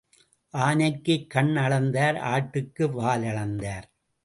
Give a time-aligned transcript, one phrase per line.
[0.53, 3.87] ஆனைக்குக் கண் அளந்தார் ஆட்டுக்கு வால் அளந்தார்.